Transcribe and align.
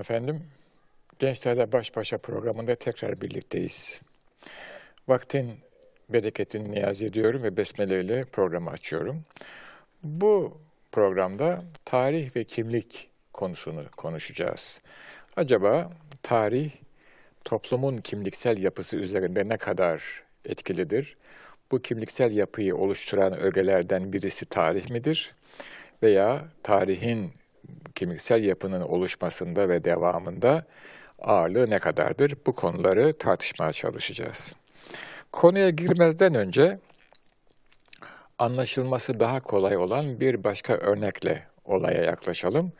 Efendim. 0.00 0.42
Gençlerle 1.18 1.72
Baş 1.72 1.96
Başa 1.96 2.18
programında 2.18 2.74
tekrar 2.74 3.20
birlikteyiz. 3.20 4.00
Vaktin 5.08 5.58
bereketini 6.08 6.70
niyaz 6.70 7.02
ediyorum 7.02 7.42
ve 7.42 7.56
besmele 7.56 8.00
ile 8.00 8.24
programı 8.24 8.70
açıyorum. 8.70 9.24
Bu 10.02 10.58
programda 10.92 11.62
tarih 11.84 12.36
ve 12.36 12.44
kimlik 12.44 13.10
konusunu 13.32 13.84
konuşacağız. 13.96 14.80
Acaba 15.36 15.92
tarih 16.22 16.70
toplumun 17.44 17.96
kimliksel 17.96 18.58
yapısı 18.58 18.96
üzerinde 18.96 19.48
ne 19.48 19.56
kadar 19.56 20.22
etkilidir? 20.44 21.16
Bu 21.70 21.82
kimliksel 21.82 22.36
yapıyı 22.36 22.76
oluşturan 22.76 23.40
ögelerden 23.40 24.12
birisi 24.12 24.46
tarih 24.46 24.90
midir? 24.90 25.34
Veya 26.02 26.44
tarihin 26.62 27.32
kimliksel 27.94 28.44
yapının 28.44 28.80
oluşmasında 28.80 29.68
ve 29.68 29.84
devamında 29.84 30.66
ağırlığı 31.18 31.70
ne 31.70 31.78
kadardır? 31.78 32.34
Bu 32.46 32.52
konuları 32.52 33.18
tartışmaya 33.18 33.72
çalışacağız. 33.72 34.52
Konuya 35.32 35.70
girmezden 35.70 36.34
önce 36.34 36.78
anlaşılması 38.38 39.20
daha 39.20 39.40
kolay 39.40 39.76
olan 39.76 40.20
bir 40.20 40.44
başka 40.44 40.74
örnekle 40.74 41.46
olaya 41.64 42.04
yaklaşalım. 42.04 42.72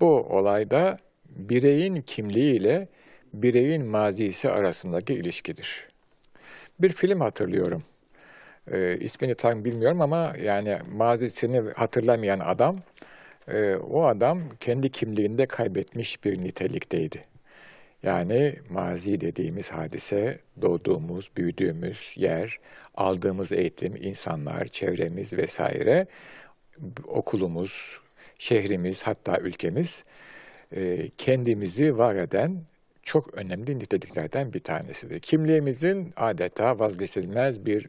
Bu 0.00 0.06
olayda 0.06 0.98
bireyin 1.28 2.02
kimliği 2.02 2.54
ile 2.54 2.88
bireyin 3.34 3.84
mazisi 3.86 4.50
arasındaki 4.50 5.14
ilişkidir. 5.14 5.88
Bir 6.80 6.92
film 6.92 7.20
hatırlıyorum. 7.20 7.82
E, 8.70 8.98
ismini 9.00 9.34
tam 9.34 9.64
bilmiyorum 9.64 10.00
ama 10.00 10.32
yani 10.42 10.78
mazisini 10.92 11.70
hatırlamayan 11.70 12.38
adam, 12.38 12.76
e, 13.48 13.74
o 13.74 14.04
adam 14.04 14.42
kendi 14.60 14.90
kimliğinde 14.90 15.46
kaybetmiş 15.46 16.24
bir 16.24 16.44
nitelikteydi. 16.44 17.24
Yani 18.02 18.54
mazi 18.70 19.20
dediğimiz 19.20 19.68
hadise 19.70 20.38
doğduğumuz, 20.62 21.30
büyüdüğümüz 21.36 22.14
yer, 22.16 22.58
aldığımız 22.94 23.52
eğitim, 23.52 23.96
insanlar, 23.96 24.66
çevremiz 24.66 25.32
vesaire, 25.32 26.06
okulumuz, 27.06 28.00
şehrimiz 28.38 29.02
hatta 29.02 29.38
ülkemiz 29.38 30.04
e, 30.76 31.08
kendimizi 31.18 31.98
var 31.98 32.14
eden 32.14 32.62
çok 33.02 33.34
önemli 33.34 33.78
niteliklerden 33.78 34.52
bir 34.52 34.60
tanesidir. 34.60 35.20
Kimliğimizin 35.20 36.12
adeta 36.16 36.78
vazgeçilmez 36.78 37.66
bir 37.66 37.86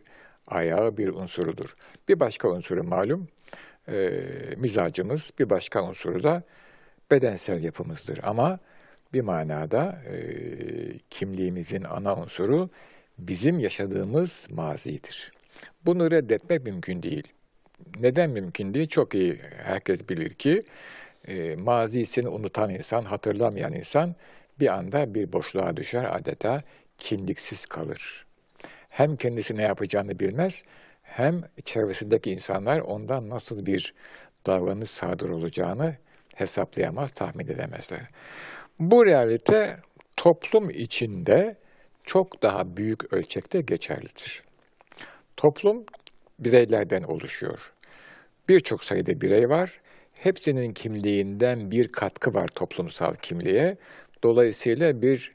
ayağı, 0.47 0.97
bir 0.97 1.09
unsurudur. 1.09 1.75
Bir 2.09 2.19
başka 2.19 2.49
unsuru 2.49 2.83
malum 2.83 3.27
e, 3.87 4.19
mizacımız, 4.57 5.31
bir 5.39 5.49
başka 5.49 5.83
unsuru 5.83 6.23
da 6.23 6.43
bedensel 7.11 7.63
yapımızdır. 7.63 8.19
Ama 8.23 8.59
bir 9.13 9.21
manada 9.21 10.01
e, 10.05 10.17
kimliğimizin 11.09 11.83
ana 11.83 12.15
unsuru 12.15 12.69
bizim 13.17 13.59
yaşadığımız 13.59 14.47
mazidir. 14.49 15.31
Bunu 15.85 16.11
reddetmek 16.11 16.63
mümkün 16.63 17.03
değil. 17.03 17.27
Neden 17.99 18.29
mümkün 18.29 18.73
değil? 18.73 18.87
Çok 18.87 19.15
iyi 19.15 19.39
herkes 19.63 20.09
bilir 20.09 20.29
ki 20.29 20.61
e, 21.27 21.55
mazisini 21.55 22.27
unutan 22.27 22.69
insan, 22.69 23.03
hatırlamayan 23.03 23.73
insan 23.73 24.15
bir 24.59 24.67
anda 24.67 25.13
bir 25.13 25.33
boşluğa 25.33 25.77
düşer, 25.77 26.15
adeta 26.15 26.61
kimliksiz 26.97 27.65
kalır. 27.65 28.25
Hem 28.89 29.15
kendisi 29.15 29.57
ne 29.57 29.61
yapacağını 29.61 30.19
bilmez, 30.19 30.63
hem 31.13 31.41
çevresindeki 31.65 32.31
insanlar 32.31 32.79
ondan 32.79 33.29
nasıl 33.29 33.65
bir 33.65 33.93
davranış 34.45 34.89
sadır 34.89 35.29
olacağını 35.29 35.95
hesaplayamaz, 36.35 37.11
tahmin 37.11 37.47
edemezler. 37.47 38.01
Bu 38.79 39.05
realite 39.05 39.77
toplum 40.17 40.69
içinde 40.69 41.55
çok 42.03 42.43
daha 42.43 42.77
büyük 42.77 43.13
ölçekte 43.13 43.61
geçerlidir. 43.61 44.43
Toplum 45.37 45.85
bireylerden 46.39 47.03
oluşuyor. 47.03 47.73
Birçok 48.49 48.83
sayıda 48.83 49.21
birey 49.21 49.49
var. 49.49 49.81
Hepsinin 50.13 50.73
kimliğinden 50.73 51.71
bir 51.71 51.87
katkı 51.87 52.33
var 52.33 52.47
toplumsal 52.47 53.15
kimliğe. 53.15 53.77
Dolayısıyla 54.23 55.01
bir 55.01 55.31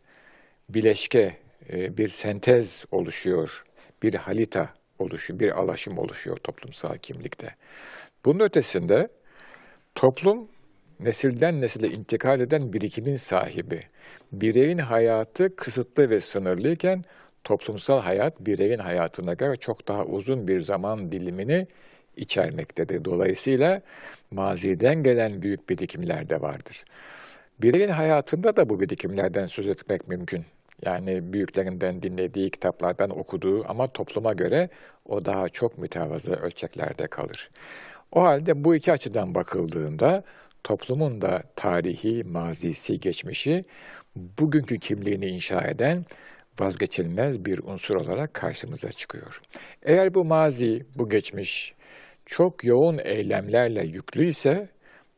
bileşke, 0.69 1.37
e, 1.73 1.97
bir 1.97 2.09
sentez 2.09 2.85
oluşuyor, 2.91 3.65
bir 4.03 4.15
halita 4.15 4.78
oluşuyor, 4.99 5.41
bir 5.41 5.59
alaşım 5.61 5.99
oluşuyor 5.99 6.37
toplumsal 6.37 6.97
kimlikte. 6.97 7.49
Bunun 8.25 8.41
ötesinde 8.41 9.09
toplum 9.95 10.49
nesilden 11.01 11.61
nesile 11.61 11.89
intikal 11.89 12.41
eden 12.41 12.73
birikimin 12.73 13.17
sahibi. 13.17 13.81
Bireyin 14.33 14.79
hayatı 14.79 15.57
kısıtlı 15.57 16.11
ve 16.11 16.21
sınırlıyken 16.21 17.05
toplumsal 17.45 18.01
hayat 18.01 18.41
bireyin 18.41 18.79
hayatına 18.79 19.35
göre 19.35 19.57
çok 19.57 19.89
daha 19.89 20.05
uzun 20.05 20.49
bir 20.49 20.61
zaman 20.61 21.13
dilimini 21.13 21.67
içermektedir. 22.17 23.05
Dolayısıyla 23.05 23.83
maziden 24.31 25.03
gelen 25.03 25.43
büyük 25.43 25.69
birikimler 25.69 26.29
de 26.29 26.41
vardır. 26.41 26.85
Bireyin 27.63 27.89
hayatında 27.89 28.57
da 28.57 28.69
bu 28.69 28.81
birikimlerden 28.81 29.47
söz 29.47 29.69
etmek 29.69 30.09
mümkün. 30.09 30.45
Yani 30.85 31.33
büyüklerinden 31.33 32.03
dinlediği, 32.03 32.51
kitaplardan 32.51 33.19
okuduğu 33.19 33.65
ama 33.69 33.89
topluma 33.89 34.33
göre 34.33 34.69
o 35.05 35.25
daha 35.25 35.49
çok 35.49 35.79
mütevazı 35.79 36.33
ölçeklerde 36.33 37.07
kalır. 37.07 37.51
O 38.13 38.23
halde 38.23 38.65
bu 38.65 38.75
iki 38.75 38.93
açıdan 38.93 39.35
bakıldığında 39.35 40.25
toplumun 40.65 41.21
da 41.21 41.43
tarihi, 41.57 42.25
mazisi, 42.25 43.01
geçmişi 43.01 43.65
bugünkü 44.17 44.79
kimliğini 44.79 45.27
inşa 45.27 45.61
eden 45.63 46.05
vazgeçilmez 46.61 47.45
bir 47.45 47.59
unsur 47.59 47.95
olarak 47.95 48.35
karşımıza 48.35 48.93
çıkıyor. 48.93 49.41
Eğer 49.83 50.15
bu 50.15 50.25
mazi, 50.25 50.87
bu 50.97 51.09
geçmiş 51.09 51.75
çok 52.27 52.65
yoğun 52.65 52.99
eylemlerle 53.05 53.85
yüklü 53.85 54.27
ise 54.27 54.69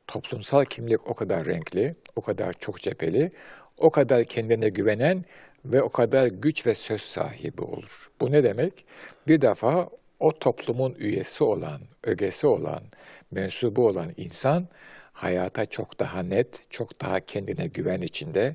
toplumsal 0.06 0.64
kimlik 0.64 1.06
o 1.06 1.14
kadar 1.14 1.46
renkli, 1.46 1.94
o 2.16 2.20
kadar 2.20 2.52
çok 2.52 2.80
cepheli, 2.80 3.32
o 3.78 3.90
kadar 3.90 4.24
kendine 4.24 4.68
güvenen 4.68 5.24
ve 5.64 5.82
o 5.82 5.88
kadar 5.88 6.26
güç 6.26 6.66
ve 6.66 6.74
söz 6.74 7.00
sahibi 7.02 7.62
olur. 7.62 8.10
Bu 8.20 8.32
ne 8.32 8.44
demek? 8.44 8.84
Bir 9.28 9.40
defa 9.40 9.88
o 10.20 10.38
toplumun 10.38 10.94
üyesi 10.98 11.44
olan, 11.44 11.80
ögesi 12.04 12.46
olan, 12.46 12.82
mensubu 13.30 13.86
olan 13.86 14.12
insan 14.16 14.68
hayata 15.12 15.66
çok 15.66 16.00
daha 16.00 16.22
net, 16.22 16.70
çok 16.70 17.00
daha 17.00 17.20
kendine 17.20 17.66
güven 17.66 18.00
içinde 18.00 18.54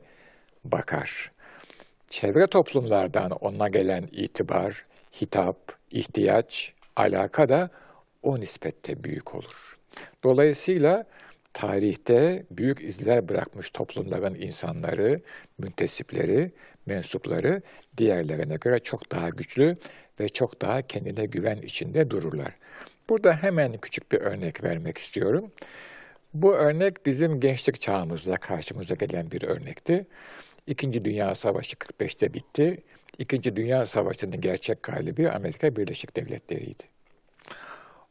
bakar. 0.64 1.32
Çevre 2.08 2.48
toplumlardan 2.48 3.32
ona 3.32 3.68
gelen 3.68 4.08
itibar, 4.12 4.84
hitap, 5.22 5.58
ihtiyaç, 5.92 6.74
alaka 6.96 7.50
da 7.50 7.70
o 8.24 8.40
nispette 8.40 9.04
büyük 9.04 9.36
olur. 9.36 9.78
Dolayısıyla 10.24 11.06
tarihte 11.54 12.46
büyük 12.52 12.82
izler 12.82 13.30
bırakmış 13.30 13.70
toplumların 13.70 14.36
insanları, 14.36 15.22
müntesipleri, 15.58 16.52
mensupları 16.86 17.62
diğerlerine 17.98 18.56
göre 18.56 18.80
çok 18.80 19.12
daha 19.12 19.30
güçlü 19.30 19.76
ve 20.20 20.30
çok 20.30 20.62
daha 20.62 20.82
kendine 20.82 21.26
güven 21.26 21.58
içinde 21.58 22.10
dururlar. 22.10 22.52
Burada 23.10 23.34
hemen 23.34 23.78
küçük 23.78 24.12
bir 24.12 24.22
örnek 24.22 24.64
vermek 24.64 24.98
istiyorum. 24.98 25.52
Bu 26.34 26.56
örnek 26.56 27.06
bizim 27.06 27.40
gençlik 27.40 27.82
çağımızla 27.82 28.38
karşımıza 28.38 28.96
gelen 28.96 29.32
bir 29.32 29.44
örnekti. 29.44 30.06
İkinci 30.68 31.06
Dünya 31.06 31.36
Savaşı 31.36 31.76
45'te 31.76 32.34
bitti. 32.34 32.84
İkinci 33.18 33.56
Dünya 33.56 33.86
Savaşı'nın 33.86 34.42
gerçek 34.42 34.84
galibi 34.84 35.30
Amerika 35.30 35.76
Birleşik 35.76 36.16
Devletleri'ydi. 36.16 36.84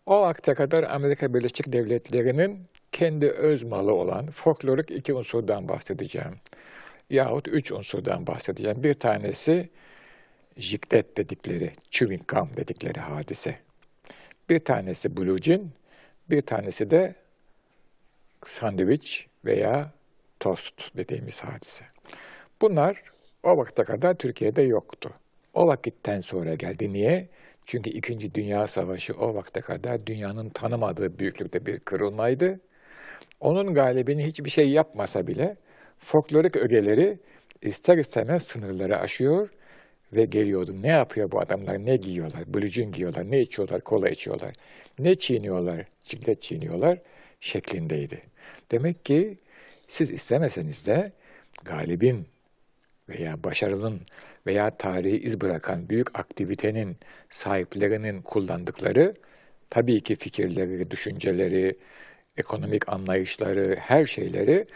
O 0.06 0.20
vakte 0.20 0.54
kadar 0.54 0.82
Amerika 0.82 1.34
Birleşik 1.34 1.72
Devletleri'nin 1.72 2.66
kendi 2.92 3.30
öz 3.30 3.62
malı 3.62 3.92
olan 3.92 4.30
folklorik 4.30 4.90
iki 4.90 5.14
unsurdan 5.14 5.68
bahsedeceğim. 5.68 6.34
Yahut 7.10 7.48
üç 7.48 7.72
unsurdan 7.72 8.26
bahsedeceğim. 8.26 8.82
Bir 8.82 8.94
tanesi 8.94 9.68
jiktet 10.56 11.16
dedikleri, 11.16 11.70
chewing 11.90 12.28
gum 12.28 12.50
dedikleri 12.56 13.00
hadise. 13.00 13.58
Bir 14.48 14.64
tanesi 14.64 15.16
blue 15.16 15.38
jean, 15.38 15.70
bir 16.30 16.42
tanesi 16.42 16.90
de 16.90 17.14
sandviç 18.46 19.26
veya 19.44 19.90
tost 20.40 20.96
dediğimiz 20.96 21.40
hadise. 21.40 21.84
Bunlar 22.60 23.02
o 23.42 23.56
vakte 23.56 23.82
kadar 23.82 24.14
Türkiye'de 24.14 24.62
yoktu. 24.62 25.10
O 25.54 25.66
vakitten 25.66 26.20
sonra 26.20 26.54
geldi. 26.54 26.92
Niye? 26.92 27.28
Çünkü 27.66 27.90
İkinci 27.90 28.34
Dünya 28.34 28.66
Savaşı 28.66 29.14
o 29.14 29.34
vakte 29.34 29.60
kadar 29.60 30.06
dünyanın 30.06 30.50
tanımadığı 30.50 31.18
büyüklükte 31.18 31.66
bir 31.66 31.80
kırılmaydı. 31.80 32.60
Onun 33.40 33.74
galibini 33.74 34.26
hiçbir 34.26 34.50
şey 34.50 34.70
yapmasa 34.70 35.26
bile 35.26 35.56
folklorik 35.98 36.56
ögeleri 36.56 37.18
ister 37.62 37.98
istemez 37.98 38.42
sınırları 38.42 38.98
aşıyor 38.98 39.48
ve 40.12 40.24
geliyordu. 40.24 40.82
Ne 40.82 40.88
yapıyor 40.88 41.30
bu 41.30 41.40
adamlar? 41.40 41.86
Ne 41.86 41.96
giyiyorlar? 41.96 42.54
Blue 42.54 42.68
giyiyorlar. 42.68 43.30
Ne 43.30 43.40
içiyorlar? 43.40 43.80
Kola 43.80 44.08
içiyorlar. 44.08 44.54
Ne 44.98 45.14
çiğniyorlar? 45.14 45.84
Çiklet 46.04 46.42
çiğniyorlar 46.42 46.98
şeklindeydi. 47.40 48.22
Demek 48.70 49.04
ki 49.04 49.38
siz 49.88 50.10
istemeseniz 50.10 50.86
de 50.86 51.12
galibin 51.64 52.26
veya 53.08 53.44
başarının 53.44 54.00
veya 54.46 54.76
tarihi 54.76 55.16
iz 55.16 55.40
bırakan 55.40 55.88
büyük 55.88 56.18
aktivitenin 56.18 56.96
sahiplerinin 57.30 58.22
kullandıkları 58.22 59.14
tabii 59.70 60.00
ki 60.00 60.16
fikirleri, 60.16 60.90
düşünceleri, 60.90 61.76
ekonomik 62.38 62.88
anlayışları, 62.88 63.76
her 63.80 64.06
şeyleri 64.06 64.66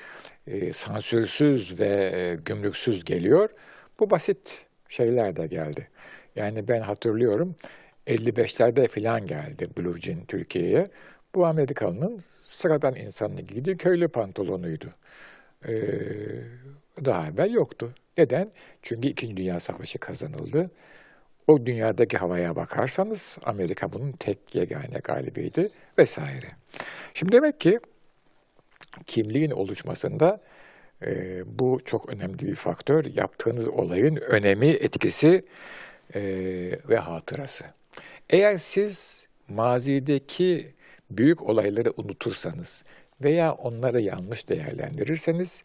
e, 0.47 0.73
sansürsüz 0.73 1.81
ve 1.81 2.13
e, 2.15 2.35
gümrüksüz 2.45 3.05
geliyor. 3.05 3.49
Bu 4.01 4.11
basit 4.11 4.67
şeyler 4.89 5.37
de 5.37 5.47
geldi. 5.47 5.89
Yani 6.37 6.69
ben 6.69 6.81
hatırlıyorum 6.81 7.57
55'lerde 8.07 8.89
filan 8.89 9.27
geldi 9.27 9.69
Blue 9.79 10.01
Jean 10.01 10.25
Türkiye'ye. 10.25 10.91
Bu 11.35 11.47
Amerikalı'nın 11.47 12.25
sıradan 12.43 12.97
insanın 12.97 13.47
giydiği 13.47 13.77
köylü 13.77 14.09
pantolonuydu. 14.09 14.95
Ee, 15.69 15.73
daha 17.05 17.29
evvel 17.29 17.51
yoktu. 17.51 17.95
Neden? 18.19 18.51
Çünkü 18.83 19.09
İkinci 19.09 19.37
Dünya 19.37 19.61
Savaşı 19.61 19.99
kazanıldı. 19.99 20.71
O 21.49 21.67
dünyadaki 21.67 22.17
havaya 22.19 22.57
bakarsanız 22.57 23.39
Amerika 23.45 23.93
bunun 23.93 24.13
tek 24.13 24.55
yegane 24.55 24.99
galibiydi 25.05 25.71
vesaire. 25.99 26.49
Şimdi 27.15 27.33
demek 27.33 27.61
ki 27.61 27.81
kimliğin 29.07 29.51
oluşmasında 29.51 30.41
e, 31.03 31.43
bu 31.59 31.81
çok 31.85 32.09
önemli 32.09 32.39
bir 32.39 32.55
faktör. 32.55 33.05
Yaptığınız 33.05 33.69
olayın 33.69 34.17
önemi, 34.17 34.67
etkisi 34.67 35.45
e, 36.15 36.21
ve 36.89 36.97
hatırası. 36.97 37.65
Eğer 38.31 38.57
siz 38.57 39.23
mazideki 39.49 40.75
büyük 41.11 41.43
olayları 41.43 41.93
unutursanız 41.97 42.85
veya 43.21 43.53
onları 43.53 44.01
yanlış 44.01 44.49
değerlendirirseniz 44.49 45.63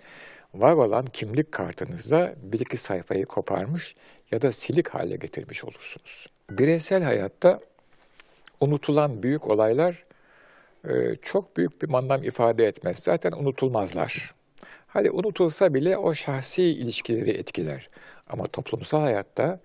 var 0.53 0.73
olan 0.73 1.05
kimlik 1.05 1.51
kartınızda 1.51 2.35
bir 2.44 2.59
iki 2.59 2.77
sayfayı 2.77 3.25
koparmış 3.25 3.95
ya 4.31 4.41
da 4.41 4.51
silik 4.51 4.89
hale 4.89 5.15
getirmiş 5.15 5.63
olursunuz. 5.63 6.27
Bireysel 6.50 7.03
hayatta 7.03 7.59
unutulan 8.59 9.23
büyük 9.23 9.47
olaylar 9.47 10.05
e, 10.88 11.15
çok 11.21 11.57
büyük 11.57 11.81
bir 11.81 11.89
manam 11.89 12.23
ifade 12.23 12.65
etmez. 12.67 13.00
Zaten 13.00 13.31
unutulmazlar. 13.31 14.33
Hadi 14.88 15.11
unutulsa 15.11 15.73
bile 15.73 15.97
o 15.97 16.13
şahsi 16.13 16.63
ilişkileri 16.63 17.29
etkiler. 17.31 17.89
Ama 18.27 18.47
toplumsal 18.47 19.01
hayatta 19.01 19.59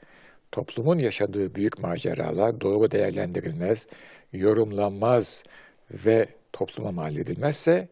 toplumun 0.53 0.99
yaşadığı 0.99 1.55
büyük 1.55 1.79
maceralar 1.79 2.61
doğru 2.61 2.91
değerlendirilmez, 2.91 3.87
yorumlanmaz 4.33 5.45
ve 5.91 6.27
topluma 6.53 6.93
mal 6.93 7.17
edilmezse 7.17 7.89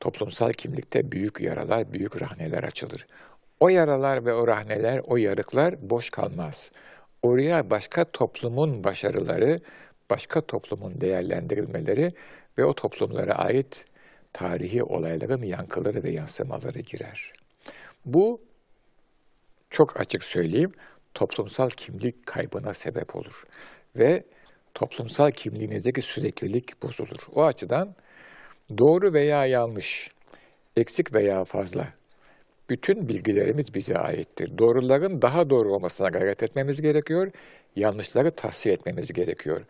toplumsal 0.00 0.52
kimlikte 0.52 1.12
büyük 1.12 1.40
yaralar, 1.40 1.92
büyük 1.92 2.22
rahneler 2.22 2.62
açılır. 2.62 3.06
O 3.60 3.68
yaralar 3.68 4.24
ve 4.24 4.34
o 4.34 4.46
rahneler, 4.46 5.02
o 5.06 5.16
yarıklar 5.16 5.90
boş 5.90 6.10
kalmaz. 6.10 6.70
Oraya 7.22 7.70
başka 7.70 8.04
toplumun 8.04 8.84
başarıları, 8.84 9.60
başka 10.10 10.40
toplumun 10.40 11.00
değerlendirilmeleri 11.00 12.12
ve 12.58 12.64
o 12.64 12.72
toplumlara 12.74 13.34
ait 13.34 13.84
tarihi 14.32 14.82
olayların 14.82 15.42
yankıları 15.42 16.02
ve 16.02 16.10
yansımaları 16.10 16.80
girer. 16.80 17.32
Bu 18.04 18.40
çok 19.70 20.00
açık 20.00 20.24
söyleyeyim, 20.24 20.72
toplumsal 21.14 21.70
kimlik 21.70 22.26
kaybına 22.26 22.74
sebep 22.74 23.16
olur 23.16 23.44
ve 23.96 24.24
toplumsal 24.74 25.30
kimliğinizdeki 25.30 26.02
süreklilik 26.02 26.82
bozulur. 26.82 27.20
O 27.34 27.44
açıdan 27.44 27.94
doğru 28.78 29.12
veya 29.12 29.46
yanlış, 29.46 30.10
eksik 30.76 31.14
veya 31.14 31.44
fazla 31.44 31.88
bütün 32.70 33.08
bilgilerimiz 33.08 33.74
bize 33.74 33.98
aittir. 33.98 34.58
Doğruların 34.58 35.22
daha 35.22 35.50
doğru 35.50 35.74
olmasına 35.74 36.08
gayret 36.08 36.42
etmemiz 36.42 36.82
gerekiyor, 36.82 37.30
yanlışları 37.76 38.30
tahsiye 38.30 38.74
etmemiz 38.74 39.12
gerekiyor. 39.12 39.62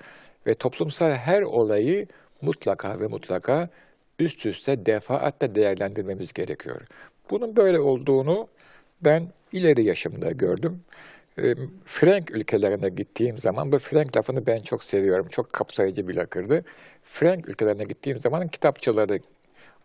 Ve 0.46 0.54
toplumsal 0.54 1.10
her 1.10 1.42
olayı 1.42 2.06
mutlaka 2.42 3.00
ve 3.00 3.06
mutlaka 3.06 3.68
üst 4.18 4.46
üste 4.46 4.86
defaatle 4.86 5.54
değerlendirmemiz 5.54 6.32
gerekiyor. 6.32 6.80
Bunun 7.30 7.56
böyle 7.56 7.80
olduğunu 7.80 8.48
ben 9.00 9.28
ileri 9.52 9.84
yaşımda 9.84 10.30
gördüm. 10.30 10.80
Frank 11.84 12.30
ülkelerine 12.30 12.88
gittiğim 12.88 13.38
zaman, 13.38 13.72
bu 13.72 13.78
Frank 13.78 14.16
lafını 14.16 14.46
ben 14.46 14.60
çok 14.60 14.84
seviyorum, 14.84 15.28
çok 15.28 15.52
kapsayıcı 15.52 16.08
bir 16.08 16.14
lakırdı. 16.14 16.64
Frank 17.04 17.48
ülkelerine 17.48 17.84
gittiğim 17.84 18.18
zaman 18.18 18.48
kitapçıları 18.48 19.18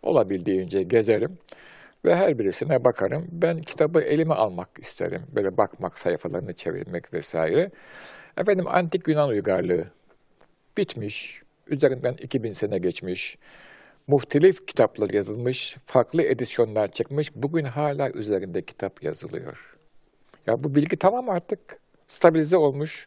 olabildiğince 0.02 0.82
gezerim 0.82 1.38
ve 2.04 2.16
her 2.16 2.38
birisine 2.38 2.84
bakarım. 2.84 3.28
Ben 3.32 3.62
kitabı 3.62 4.00
elime 4.00 4.34
almak 4.34 4.68
isterim, 4.78 5.22
böyle 5.34 5.56
bakmak, 5.56 5.98
sayfalarını 5.98 6.54
çevirmek 6.54 7.14
vesaire. 7.14 7.70
Efendim 8.36 8.66
antik 8.68 9.08
Yunan 9.08 9.28
uygarlığı 9.28 9.84
bitmiş, 10.76 11.42
üzerinden 11.66 12.14
2000 12.14 12.52
sene 12.52 12.78
geçmiş, 12.78 13.38
muhtelif 14.06 14.66
kitaplar 14.66 15.10
yazılmış, 15.10 15.76
farklı 15.86 16.22
edisyonlar 16.22 16.92
çıkmış, 16.92 17.34
bugün 17.34 17.64
hala 17.64 18.10
üzerinde 18.10 18.62
kitap 18.62 19.02
yazılıyor. 19.02 19.71
Ya 20.46 20.64
bu 20.64 20.74
bilgi 20.74 20.96
tamam 20.96 21.28
artık 21.28 21.60
stabilize 22.08 22.56
olmuş. 22.56 23.06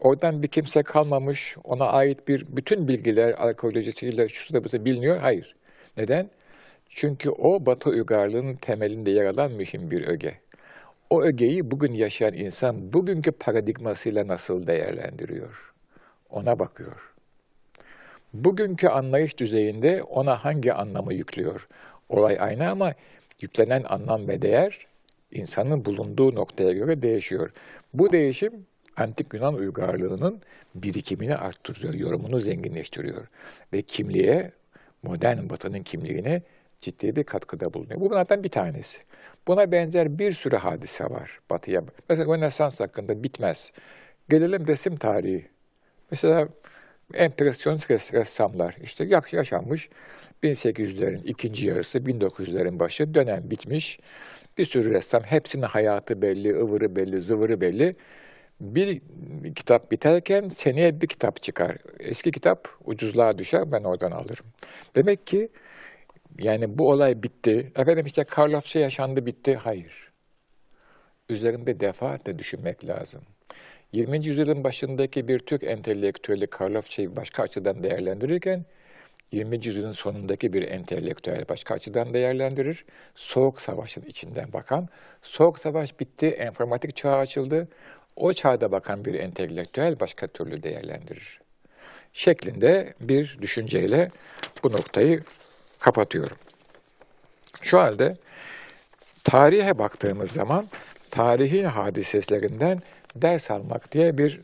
Oradan 0.00 0.42
bir 0.42 0.48
kimse 0.48 0.82
kalmamış. 0.82 1.56
Ona 1.64 1.84
ait 1.84 2.28
bir 2.28 2.46
bütün 2.56 2.88
bilgiler 2.88 3.34
arkeolojisiyle 3.38 4.28
şu 4.28 4.54
da 4.54 4.64
bize 4.64 4.84
biliniyor. 4.84 5.18
Hayır. 5.18 5.54
Neden? 5.96 6.30
Çünkü 6.88 7.30
o 7.30 7.66
Batı 7.66 7.90
uygarlığının 7.90 8.56
temelinde 8.56 9.10
yer 9.10 9.24
alan 9.24 9.52
mühim 9.52 9.90
bir 9.90 10.08
öge. 10.08 10.34
O 11.10 11.22
ögeyi 11.22 11.70
bugün 11.70 11.92
yaşayan 11.92 12.34
insan 12.34 12.92
bugünkü 12.92 13.32
paradigmasıyla 13.32 14.26
nasıl 14.26 14.66
değerlendiriyor? 14.66 15.72
Ona 16.30 16.58
bakıyor. 16.58 17.14
Bugünkü 18.34 18.88
anlayış 18.88 19.38
düzeyinde 19.38 20.02
ona 20.02 20.44
hangi 20.44 20.72
anlamı 20.72 21.14
yüklüyor? 21.14 21.68
Olay 22.08 22.36
aynı 22.40 22.70
ama 22.70 22.94
yüklenen 23.40 23.82
anlam 23.82 24.28
ve 24.28 24.42
değer 24.42 24.86
insanın 25.32 25.84
bulunduğu 25.84 26.34
noktaya 26.34 26.72
göre 26.72 27.02
değişiyor. 27.02 27.50
Bu 27.94 28.12
değişim 28.12 28.66
antik 28.96 29.34
Yunan 29.34 29.54
uygarlığının 29.54 30.42
birikimini 30.74 31.36
arttırıyor, 31.36 31.94
yorumunu 31.94 32.40
zenginleştiriyor 32.40 33.26
ve 33.72 33.82
kimliğe, 33.82 34.52
modern 35.02 35.50
batının 35.50 35.82
kimliğine 35.82 36.42
ciddi 36.80 37.16
bir 37.16 37.24
katkıda 37.24 37.74
bulunuyor. 37.74 38.00
Bu 38.00 38.10
bunlardan 38.10 38.44
bir 38.44 38.48
tanesi. 38.48 39.00
Buna 39.48 39.72
benzer 39.72 40.18
bir 40.18 40.32
sürü 40.32 40.56
hadise 40.56 41.04
var 41.04 41.40
batıya. 41.50 41.82
Mesela 42.08 42.34
Rönesans 42.34 42.80
hakkında 42.80 43.22
bitmez. 43.22 43.72
Gelelim 44.28 44.66
resim 44.66 44.96
tarihi. 44.96 45.48
Mesela 46.10 46.48
empresyonist 47.14 47.90
ressamlar 47.90 48.76
işte 48.82 49.04
yaşanmış 49.32 49.88
1800'lerin 50.42 51.24
ikinci 51.24 51.66
yarısı, 51.66 51.98
1900'lerin 51.98 52.78
başı 52.78 53.14
dönem 53.14 53.50
bitmiş. 53.50 53.98
Bir 54.58 54.64
sürü 54.64 54.90
ressam, 54.90 55.22
hepsinin 55.22 55.62
hayatı 55.62 56.22
belli, 56.22 56.54
ıvırı 56.54 56.96
belli, 56.96 57.20
zıvırı 57.20 57.60
belli. 57.60 57.96
Bir 58.60 59.00
kitap 59.54 59.90
biterken 59.92 60.48
seneye 60.48 61.00
bir 61.00 61.06
kitap 61.06 61.42
çıkar. 61.42 61.76
Eski 62.00 62.30
kitap 62.30 62.68
ucuzluğa 62.84 63.38
düşer, 63.38 63.72
ben 63.72 63.84
oradan 63.84 64.10
alırım. 64.10 64.46
Demek 64.96 65.26
ki 65.26 65.48
yani 66.38 66.78
bu 66.78 66.90
olay 66.90 67.22
bitti. 67.22 67.72
Efendim 67.76 68.06
işte 68.06 68.24
Karlofça 68.24 68.80
yaşandı, 68.80 69.26
bitti. 69.26 69.54
Hayır. 69.54 70.10
Üzerinde 71.28 71.80
defaatle 71.80 72.38
düşünmek 72.38 72.86
lazım. 72.86 73.20
20. 73.92 74.26
yüzyılın 74.26 74.64
başındaki 74.64 75.28
bir 75.28 75.38
Türk 75.38 75.64
entelektüeli 75.64 76.46
Karlofça'yı 76.46 77.16
başka 77.16 77.42
açıdan 77.42 77.82
değerlendirirken 77.82 78.64
20. 79.32 79.66
yüzyılın 79.66 79.92
sonundaki 79.92 80.52
bir 80.52 80.68
entelektüel 80.68 81.48
başka 81.48 81.74
açıdan 81.74 82.14
değerlendirir. 82.14 82.84
Soğuk 83.14 83.60
Savaş'ın 83.60 84.02
içinden 84.02 84.52
bakan, 84.52 84.88
Soğuk 85.22 85.58
Savaş 85.58 86.00
bitti, 86.00 86.38
informatik 86.46 86.96
çağ 86.96 87.16
açıldı. 87.16 87.68
O 88.16 88.32
çağda 88.32 88.72
bakan 88.72 89.04
bir 89.04 89.14
entelektüel 89.14 90.00
başka 90.00 90.26
türlü 90.26 90.62
değerlendirir. 90.62 91.40
Şeklinde 92.12 92.94
bir 93.00 93.38
düşünceyle 93.42 94.10
bu 94.62 94.72
noktayı 94.72 95.22
kapatıyorum. 95.78 96.36
Şu 97.62 97.78
halde 97.78 98.16
tarihe 99.24 99.78
baktığımız 99.78 100.30
zaman 100.30 100.68
tarihin 101.10 101.64
hadiselerinden 101.64 102.82
ders 103.16 103.50
almak 103.50 103.92
diye 103.92 104.18
bir 104.18 104.40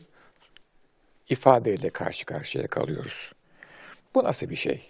ifadeyle 1.29 1.89
karşı 1.89 2.25
karşıya 2.25 2.67
kalıyoruz. 2.67 3.36
Bu 4.17 4.23
nasıl 4.23 4.49
bir 4.49 4.55
şey? 4.55 4.81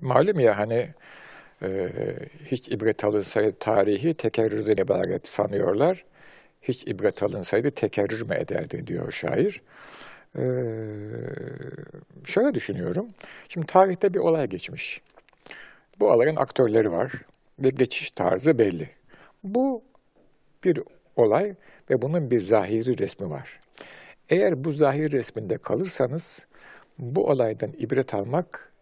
Malum 0.00 0.40
ya 0.40 0.58
hani 0.58 0.88
e, 1.62 1.88
hiç 2.46 2.68
ibret 2.68 3.04
alınsaydı 3.04 3.56
tarihi 3.60 4.14
tekerrürden 4.14 4.84
ibaret 4.84 5.28
sanıyorlar. 5.28 6.04
Hiç 6.62 6.86
ibret 6.86 7.22
alınsaydı 7.22 7.70
tekerrür 7.70 8.22
mü 8.22 8.34
ederdi 8.34 8.86
diyor 8.86 9.12
şair. 9.12 9.62
E, 10.36 10.42
şöyle 12.24 12.54
düşünüyorum. 12.54 13.08
Şimdi 13.48 13.66
tarihte 13.66 14.14
bir 14.14 14.18
olay 14.18 14.46
geçmiş. 14.48 15.00
Bu 16.00 16.10
olayın 16.10 16.36
aktörleri 16.36 16.92
var. 16.92 17.12
ve 17.58 17.68
geçiş 17.68 18.10
tarzı 18.10 18.58
belli. 18.58 18.88
Bu 19.44 19.82
bir 20.64 20.80
olay 21.16 21.54
ve 21.90 22.02
bunun 22.02 22.30
bir 22.30 22.40
zahiri 22.40 22.98
resmi 22.98 23.30
var. 23.30 23.60
Eğer 24.28 24.64
bu 24.64 24.72
zahir 24.72 25.12
resminde 25.12 25.58
kalırsanız 25.58 26.38
bu 26.98 27.28
olaydan 27.28 27.70
ibret 27.78 28.14
almak 28.14 28.72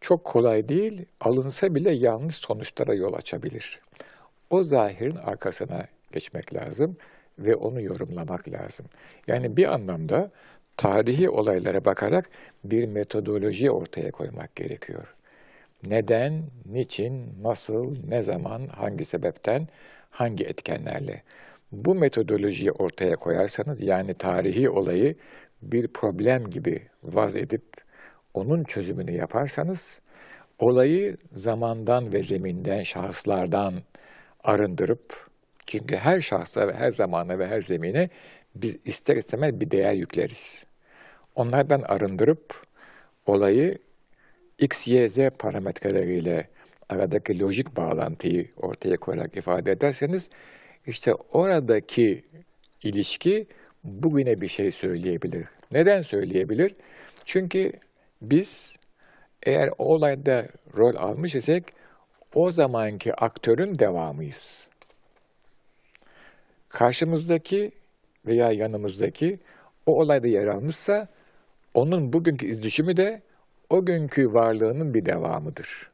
çok 0.00 0.24
kolay 0.24 0.68
değil, 0.68 1.06
alınsa 1.20 1.74
bile 1.74 1.90
yanlış 1.90 2.36
sonuçlara 2.36 2.94
yol 2.94 3.14
açabilir. 3.14 3.80
O 4.50 4.64
zahirin 4.64 5.16
arkasına 5.16 5.86
geçmek 6.12 6.54
lazım 6.54 6.96
ve 7.38 7.54
onu 7.54 7.80
yorumlamak 7.80 8.48
lazım. 8.48 8.86
Yani 9.26 9.56
bir 9.56 9.72
anlamda 9.74 10.30
tarihi 10.76 11.30
olaylara 11.30 11.84
bakarak 11.84 12.30
bir 12.64 12.86
metodoloji 12.86 13.70
ortaya 13.70 14.10
koymak 14.10 14.56
gerekiyor. 14.56 15.14
Neden, 15.86 16.42
niçin, 16.66 17.24
nasıl, 17.42 17.96
ne 18.08 18.22
zaman, 18.22 18.66
hangi 18.66 19.04
sebepten, 19.04 19.68
hangi 20.10 20.44
etkenlerle. 20.44 21.22
Bu 21.72 21.94
metodolojiyi 21.94 22.72
ortaya 22.72 23.16
koyarsanız 23.16 23.80
yani 23.80 24.14
tarihi 24.14 24.70
olayı 24.70 25.14
bir 25.72 25.88
problem 25.88 26.50
gibi 26.50 26.82
vaz 27.02 27.36
edip 27.36 27.62
onun 28.34 28.64
çözümünü 28.64 29.10
yaparsanız 29.10 30.00
olayı 30.58 31.16
zamandan 31.32 32.12
ve 32.12 32.22
zeminden, 32.22 32.82
şahıslardan 32.82 33.74
arındırıp 34.44 35.28
çünkü 35.66 35.96
her 35.96 36.20
şahsa 36.20 36.68
ve 36.68 36.74
her 36.74 36.92
zamana 36.92 37.38
ve 37.38 37.46
her 37.46 37.62
zemine 37.62 38.08
biz 38.54 38.76
ister 38.84 39.16
istemez 39.16 39.60
bir 39.60 39.70
değer 39.70 39.92
yükleriz. 39.92 40.64
Onlardan 41.34 41.80
arındırıp 41.82 42.66
olayı 43.26 43.78
X, 44.58 44.88
Y, 44.88 45.08
Z 45.08 45.18
parametreleriyle 45.38 46.48
aradaki 46.88 47.40
lojik 47.40 47.76
bağlantıyı 47.76 48.48
ortaya 48.56 48.96
koyarak 48.96 49.36
ifade 49.36 49.72
ederseniz 49.72 50.30
işte 50.86 51.14
oradaki 51.14 52.24
ilişki 52.82 53.46
bugüne 53.84 54.40
bir 54.40 54.48
şey 54.48 54.72
söyleyebilir. 54.72 55.46
Neden 55.70 56.02
söyleyebilir? 56.02 56.74
Çünkü 57.24 57.72
biz 58.22 58.76
eğer 59.42 59.70
o 59.78 59.84
olayda 59.84 60.46
rol 60.76 60.96
almış 60.96 61.34
isek 61.34 61.64
o 62.34 62.50
zamanki 62.50 63.14
aktörün 63.14 63.78
devamıyız. 63.78 64.68
Karşımızdaki 66.68 67.72
veya 68.26 68.52
yanımızdaki 68.52 69.38
o 69.86 70.00
olayda 70.00 70.26
yer 70.26 70.46
almışsa 70.46 71.08
onun 71.74 72.12
bugünkü 72.12 72.46
izdüşümü 72.46 72.96
de 72.96 73.22
o 73.70 73.86
günkü 73.86 74.32
varlığının 74.32 74.94
bir 74.94 75.06
devamıdır. 75.06 75.90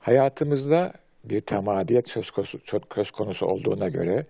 Hayatımızda 0.00 0.92
bir 1.24 1.40
temadiyet 1.40 2.08
söz 2.08 2.30
konusu, 2.30 2.58
söz 2.94 3.10
konusu 3.10 3.46
olduğuna 3.46 3.88
göre, 3.88 4.26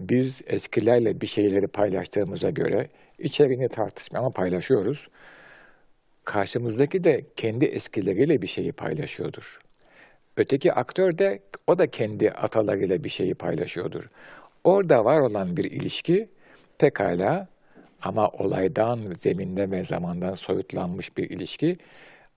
biz 0.00 0.42
eskilerle 0.46 1.20
bir 1.20 1.26
şeyleri 1.26 1.66
paylaştığımıza 1.66 2.50
göre, 2.50 2.88
içeriğini 3.18 3.68
tartışma 3.68 4.18
ama 4.18 4.30
paylaşıyoruz. 4.30 5.08
Karşımızdaki 6.24 7.04
de 7.04 7.24
kendi 7.36 7.64
eskileriyle 7.64 8.42
bir 8.42 8.46
şeyi 8.46 8.72
paylaşıyordur. 8.72 9.60
Öteki 10.36 10.72
aktör 10.72 11.18
de, 11.18 11.40
o 11.66 11.78
da 11.78 11.86
kendi 11.90 12.30
atalarıyla 12.30 13.04
bir 13.04 13.08
şeyi 13.08 13.34
paylaşıyordur. 13.34 14.10
Orada 14.64 15.04
var 15.04 15.20
olan 15.20 15.56
bir 15.56 15.64
ilişki 15.64 16.28
pekala 16.78 17.48
ama 18.02 18.28
olaydan, 18.28 19.00
zeminden 19.18 19.72
ve 19.72 19.84
zamandan 19.84 20.34
soyutlanmış 20.34 21.16
bir 21.16 21.30
ilişki 21.30 21.78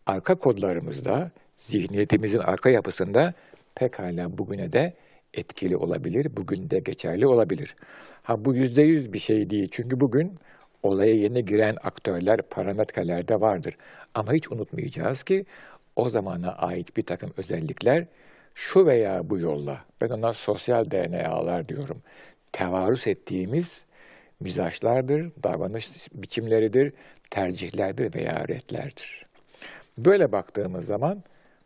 arka 0.05 0.35
kodlarımızda, 0.35 1.31
zihniyetimizin 1.57 2.39
arka 2.39 2.69
yapısında 2.69 3.33
pekala 3.75 4.37
bugüne 4.37 4.73
de 4.73 4.93
etkili 5.33 5.77
olabilir, 5.77 6.37
bugün 6.37 6.69
de 6.69 6.79
geçerli 6.79 7.27
olabilir. 7.27 7.75
Ha 8.23 8.45
bu 8.45 8.55
yüzde 8.55 8.81
yüz 8.81 9.13
bir 9.13 9.19
şey 9.19 9.49
değil. 9.49 9.69
Çünkü 9.71 9.99
bugün 9.99 10.35
olaya 10.83 11.13
yeni 11.13 11.45
giren 11.45 11.77
aktörler, 11.83 12.41
parametreler 12.41 13.27
de 13.27 13.41
vardır. 13.41 13.77
Ama 14.13 14.33
hiç 14.33 14.51
unutmayacağız 14.51 15.23
ki 15.23 15.45
o 15.95 16.09
zamana 16.09 16.51
ait 16.51 16.97
bir 16.97 17.03
takım 17.03 17.31
özellikler 17.37 18.05
şu 18.55 18.85
veya 18.85 19.29
bu 19.29 19.39
yolla, 19.39 19.85
ben 20.01 20.09
ona 20.09 20.33
sosyal 20.33 20.91
DNA'lar 20.91 21.69
diyorum, 21.69 22.01
tevarüs 22.51 23.07
ettiğimiz 23.07 23.85
mizaçlardır, 24.39 25.31
davranış 25.43 25.91
biçimleridir, 26.13 26.93
tercihlerdir 27.29 28.13
veya 28.15 28.47
retlerdir. 28.47 29.25
Böyle 29.97 30.31
baktığımız 30.31 30.85
zaman, 30.85 31.23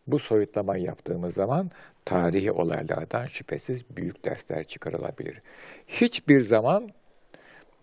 bu 0.08 0.20
soyutlamayı 0.20 0.84
yaptığımız 0.84 1.34
zaman 1.34 1.72
tarihi 2.06 2.52
olaylardan 2.52 3.26
şüphesiz 3.26 3.84
büyük 3.96 4.26
dersler 4.26 4.64
çıkarılabilir. 4.64 5.42
Hiçbir 5.88 6.42
zaman 6.42 6.90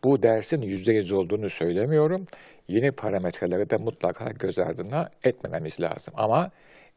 bu 0.04 0.22
dersin 0.22 0.62
yüzde 0.62 0.92
yüz 0.92 1.12
olduğunu 1.12 1.50
söylemiyorum. 1.50 2.26
Yeni 2.68 2.92
parametreleri 2.92 3.70
de 3.70 3.76
mutlaka 3.76 4.30
göz 4.30 4.58
ardına 4.58 5.10
etmememiz 5.24 5.80
lazım. 5.80 6.14
Ama 6.16 6.50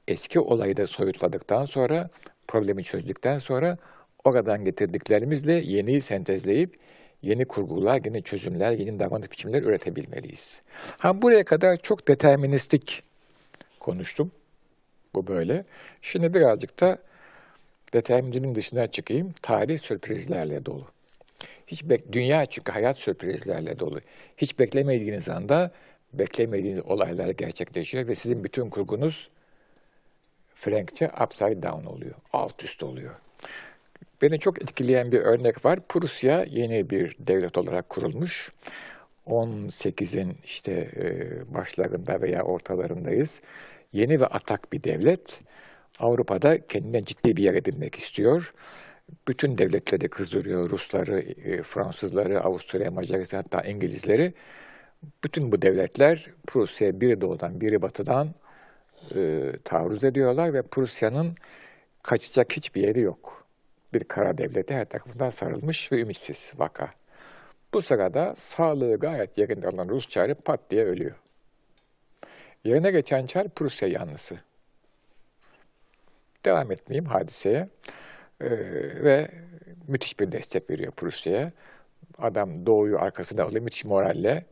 eski 0.07 0.39
olayı 0.39 0.77
da 0.77 0.87
soyutladıktan 0.87 1.65
sonra, 1.65 2.09
problemi 2.47 2.83
çözdükten 2.83 3.39
sonra 3.39 3.77
oradan 4.23 4.65
getirdiklerimizle 4.65 5.53
yeniyi 5.53 6.01
sentezleyip 6.01 6.79
yeni 7.21 7.45
kurgular, 7.45 7.99
yeni 8.05 8.23
çözümler, 8.23 8.71
yeni 8.71 8.99
davranış 8.99 9.31
biçimleri 9.31 9.65
üretebilmeliyiz. 9.65 10.61
Ha 10.97 11.21
buraya 11.21 11.43
kadar 11.45 11.77
çok 11.77 12.07
deterministik 12.07 13.03
konuştum. 13.79 14.31
Bu 15.15 15.27
böyle. 15.27 15.65
Şimdi 16.01 16.34
birazcık 16.34 16.80
da 16.80 16.98
determinizmin 17.94 18.56
dışına 18.56 18.88
çıkayım. 18.88 19.34
Tarih 19.41 19.80
sürprizlerle 19.80 20.65
dolu. 20.65 20.88
Hiç 21.68 21.84
bek 21.84 22.13
dünya 22.13 22.46
çünkü 22.46 22.72
hayat 22.72 22.98
sürprizlerle 22.98 23.80
dolu. 23.80 24.00
Hiç 24.38 24.60
beklemediğiniz 24.60 25.30
anda 25.30 25.72
beklemediğiniz 26.13 26.86
olaylar 26.86 27.30
gerçekleşiyor 27.30 28.08
ve 28.08 28.15
sizin 28.15 28.44
bütün 28.44 28.70
kurgunuz 28.70 29.30
Frankçe 30.56 31.12
upside 31.24 31.63
down 31.63 31.86
oluyor. 31.86 32.15
Alt 32.34 32.63
üst 32.63 32.84
oluyor. 32.84 33.15
Beni 34.22 34.39
çok 34.39 34.62
etkileyen 34.62 35.12
bir 35.12 35.20
örnek 35.20 35.65
var. 35.65 35.80
Prusya 35.89 36.44
yeni 36.44 36.89
bir 36.89 37.15
devlet 37.20 37.58
olarak 37.58 37.89
kurulmuş. 37.89 38.51
18'in 39.27 40.38
işte 40.44 40.91
başlarında 41.48 42.22
veya 42.22 42.44
ortalarındayız. 42.44 43.41
Yeni 43.93 44.21
ve 44.21 44.25
atak 44.25 44.74
bir 44.74 44.83
devlet. 44.83 45.41
Avrupa'da 46.00 46.67
kendine 46.67 47.05
ciddi 47.05 47.38
bir 47.38 47.43
yer 47.43 47.53
edinmek 47.53 47.95
istiyor. 47.95 48.53
Bütün 49.27 49.57
devletleri 49.57 50.10
kızdırıyor. 50.10 50.69
Rusları, 50.69 51.19
e, 51.19 51.63
Fransızları, 51.63 52.41
Avusturya, 52.41 52.91
Macaristan 52.91 53.38
hatta 53.38 53.62
İngilizleri. 53.62 54.33
Bütün 55.24 55.51
bu 55.51 55.62
devletler 55.62 56.29
Prusya 56.48 57.01
biri 57.01 57.21
doğudan 57.21 57.62
biri 57.62 57.81
batıdan 57.81 58.33
e, 59.15 59.51
taarruz 59.63 60.03
ediyorlar 60.03 60.53
ve 60.53 60.62
Prusya'nın 60.62 61.36
kaçacak 62.03 62.53
hiçbir 62.53 62.81
yeri 62.81 63.00
yok. 63.00 63.45
Bir 63.93 64.03
kara 64.03 64.38
devleti 64.38 64.74
her 64.74 64.86
tarafından 64.86 65.29
sarılmış 65.29 65.91
ve 65.91 66.01
ümitsiz 66.01 66.53
vaka. 66.57 66.89
Bu 67.74 67.81
sırada 67.81 68.36
sağlığı 68.38 68.95
gayet 68.95 69.38
yerinde 69.38 69.67
olan 69.67 69.89
Rus 69.89 70.10
çarı 70.10 70.36
pat 70.36 70.60
diye 70.69 70.86
ölüyor. 70.86 71.15
Yerine 72.63 72.91
geçen 72.91 73.25
çar 73.25 73.50
Prusya 73.50 73.88
yanlısı. 73.88 74.39
Devam 76.46 76.72
etmeyeyim 76.72 77.06
hadiseye. 77.06 77.70
Ee, 78.41 78.50
ve 79.03 79.32
müthiş 79.88 80.20
bir 80.20 80.32
destek 80.32 80.70
veriyor 80.70 80.91
Prusya'ya. 80.91 81.51
Adam 82.18 82.65
doğuyu 82.65 83.00
arkasında 83.00 83.44
alıyor 83.44 83.63
müthiş 83.63 83.86
moralle. 83.86 84.46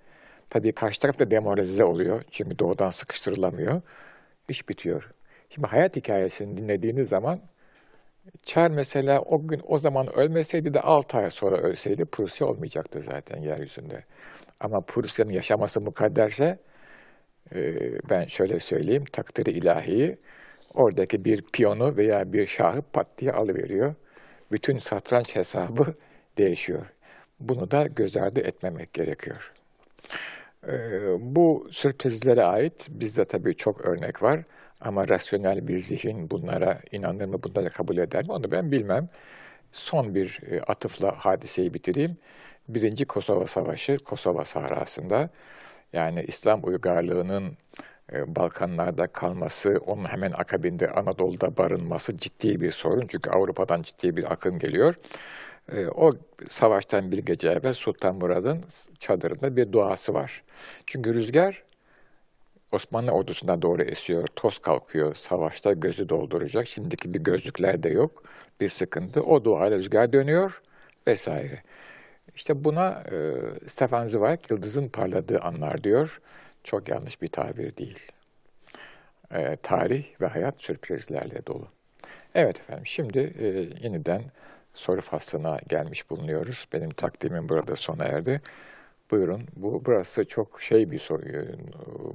Tabii 0.50 0.72
karşı 0.72 1.00
taraf 1.00 1.20
da 1.20 1.32
demoralize 1.32 1.84
oluyor. 1.84 2.24
Çünkü 2.32 2.60
doğudan 2.60 2.89
sıkıştırılamıyor. 2.89 3.82
İş 4.50 4.70
bitiyor. 4.70 5.12
Şimdi 5.50 5.68
hayat 5.68 5.96
hikayesini 5.96 6.58
dinlediğiniz 6.58 7.10
zaman 7.10 7.42
Çar 8.44 8.70
mesela 8.72 9.22
o 9.22 9.48
gün 9.48 9.62
o 9.68 9.80
zaman 9.80 10.16
ölmeseydi 10.16 10.74
de 10.74 10.82
6 10.82 11.18
ay 11.18 11.30
sonra 11.32 11.58
ölseydi 11.58 12.06
Prusya 12.06 12.48
olmayacaktı 12.48 13.01
zaten 13.01 13.42
yeryüzünde. 13.42 14.04
Ama 14.60 14.82
Prusya'nın 14.82 15.32
yaşaması 15.32 15.82
mukadderse 15.82 16.60
ben 18.10 18.25
şöyle 18.25 18.60
söyleyeyim 18.60 19.05
takdiri 19.05 19.51
ilahiyi 19.51 20.17
oradaki 20.74 21.25
bir 21.25 21.41
piyonu 21.41 21.98
veya 21.98 22.34
bir 22.34 22.48
şahı 22.48 22.81
pat 22.81 23.08
diye 23.17 23.31
alıveriyor. 23.31 23.96
Bütün 24.51 24.79
satranç 24.79 25.36
hesabı 25.36 25.93
değişiyor. 26.38 26.86
Bunu 27.39 27.72
da 27.72 27.88
göz 27.88 28.17
ardı 28.17 28.39
etmemek 28.39 28.93
gerekiyor. 28.93 29.53
E, 30.67 30.74
bu 31.19 31.67
sürprizlere 31.72 32.43
ait 32.43 32.88
bizde 32.89 33.25
tabii 33.25 33.55
çok 33.55 33.81
örnek 33.86 34.24
var. 34.24 34.43
Ama 34.81 35.08
rasyonel 35.08 35.67
bir 35.67 35.79
zihin 35.79 36.29
bunlara 36.31 36.79
inanır 36.91 37.25
mı, 37.25 37.43
bunları 37.43 37.69
kabul 37.69 37.98
eder 37.98 38.25
mi 38.25 38.31
onu 38.31 38.51
ben 38.51 38.72
bilmem. 38.72 39.10
Son 39.72 40.15
bir 40.15 40.39
e, 40.51 40.62
atıfla 40.62 41.12
hadiseyi 41.17 41.74
bitireyim. 41.74 42.17
Birinci 42.69 43.05
Kosova 43.05 43.48
Savaşı, 43.48 43.98
Kosova 43.98 44.46
Sahrası'nda 44.46 45.29
yani 45.93 46.24
İslam 46.27 46.60
uygarlığının 46.63 47.58
e, 48.13 48.36
Balkanlarda 48.36 49.08
kalması, 49.08 49.77
onun 49.86 50.05
hemen 50.05 50.31
akabinde 50.31 50.91
Anadolu'da 50.91 51.58
barınması 51.58 52.17
ciddi 52.17 52.62
bir 52.62 52.72
sorun. 52.72 53.08
Çünkü 53.08 53.29
Avrupa'dan 53.29 53.81
ciddi 53.81 54.17
bir 54.17 54.31
akım 54.31 54.60
geliyor. 54.60 54.96
E, 55.72 55.88
o 55.88 56.10
savaştan 56.50 57.12
bir 57.12 57.17
gece 57.17 57.50
evvel 57.50 57.74
Sultan 57.74 58.15
Murad'ın 58.15 58.65
çadırında 59.00 59.55
bir 59.55 59.72
duası 59.72 60.13
var. 60.13 60.43
Çünkü 60.86 61.13
rüzgar 61.13 61.63
Osmanlı 62.72 63.12
ordusuna 63.12 63.62
doğru 63.62 63.84
esiyor, 63.84 64.27
toz 64.36 64.60
kalkıyor, 64.60 65.15
savaşta 65.15 65.74
gözü 65.74 66.10
dolduracak. 66.10 66.67
Şimdiki 66.67 67.13
bir 67.13 67.19
gözlükler 67.19 67.84
de 67.84 67.89
yok, 67.89 68.24
bir 68.62 68.69
sıkıntı. 68.69 69.24
O 69.24 69.43
duayla 69.43 69.77
rüzgar 69.77 70.13
dönüyor 70.13 70.62
vesaire. 71.08 71.63
İşte 72.36 72.63
buna 72.63 73.03
e, 73.12 73.33
Stefan 73.69 74.07
Zweig 74.07 74.39
yıldızın 74.51 74.88
parladığı 74.88 75.39
anlar 75.39 75.83
diyor. 75.83 76.21
Çok 76.63 76.89
yanlış 76.89 77.21
bir 77.21 77.27
tabir 77.27 77.77
değil. 77.77 78.00
E, 79.31 79.55
tarih 79.55 80.05
ve 80.21 80.27
hayat 80.27 80.55
sürprizlerle 80.57 81.45
dolu. 81.45 81.67
Evet 82.36 82.59
efendim 82.59 82.86
şimdi 82.86 83.19
e, 83.39 83.45
yeniden 83.83 84.24
soru 84.74 85.01
faslına 85.01 85.59
gelmiş 85.69 86.09
bulunuyoruz. 86.09 86.67
Benim 86.74 86.89
takdimim 86.89 87.50
burada 87.50 87.75
sona 87.75 88.03
erdi. 88.03 88.41
Buyurun. 89.12 89.41
Bu 89.55 89.86
burası 89.86 90.25
çok 90.25 90.62
şey 90.62 90.91
bir 90.91 91.00
soru, 91.00 91.27
e, 91.27 91.45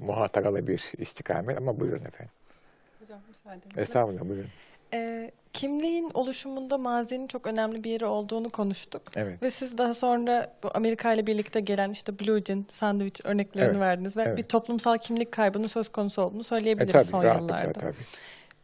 muhataralı 0.00 0.66
bir 0.66 0.92
istikamet 0.98 1.58
ama 1.58 1.80
buyurun 1.80 2.04
efendim. 2.04 2.32
Hocam 3.14 3.28
müsaadenizle. 3.28 3.80
Estağfurullah 3.82 4.20
buyurun. 4.28 4.48
Ee, 4.94 5.30
kimliğin 5.52 6.10
oluşumunda 6.14 6.78
mazinin 6.78 7.26
çok 7.26 7.46
önemli 7.46 7.84
bir 7.84 7.90
yeri 7.90 8.06
olduğunu 8.06 8.50
konuştuk. 8.50 9.02
Evet. 9.16 9.42
Ve 9.42 9.50
siz 9.50 9.78
daha 9.78 9.94
sonra 9.94 10.52
bu 10.62 10.70
Amerika 10.74 11.12
ile 11.12 11.26
birlikte 11.26 11.60
gelen 11.60 11.90
işte 11.90 12.18
Blue 12.18 12.42
Jean, 12.44 12.64
sandviç 12.68 13.20
örneklerini 13.24 13.68
Evet, 13.70 13.80
verdiniz 13.80 14.16
ve 14.16 14.22
evet. 14.22 14.38
bir 14.38 14.42
toplumsal 14.42 14.98
kimlik 14.98 15.32
kaybının 15.32 15.66
söz 15.66 15.88
konusu 15.88 16.22
olduğunu 16.22 16.40
E, 16.40 16.44
söyleyebiliriz 16.44 16.92
tabii 16.92 17.04
son 17.04 17.22
yıllarda. 17.24 17.72
tabii. 17.72 17.94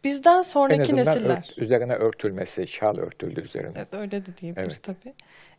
Bizden 0.04 0.38
En 0.38 0.42
sonraki 0.42 0.96
nesiller. 0.96 1.38
ört- 1.38 1.58
üzerine 1.58 1.94
örtülmesi, 1.94 2.66
şal 2.68 2.96
örtüldü 2.98 3.40
üzerine. 3.40 3.70
Evet 3.76 3.94
öyle 3.94 4.26
de 4.26 4.36
diyebiliriz 4.40 4.80
Evet. 4.86 5.00
tabii. 5.02 5.14